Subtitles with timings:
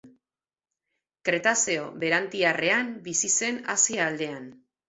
[1.29, 4.53] Kretazeo Berantiarrean bizi zen Asia aldean.